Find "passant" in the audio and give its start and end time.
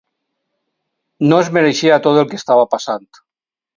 2.73-3.09